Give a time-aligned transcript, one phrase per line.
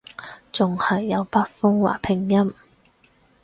[0.51, 2.55] 仲係有北方話拼音